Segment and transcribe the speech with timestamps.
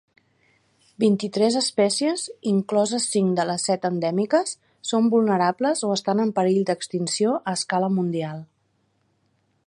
[1.01, 4.53] Vint-i-tres especies, incloses cinc de les set endèmiques,
[4.93, 8.41] són vulnerables o estan en perill d"extinció a escala mundial.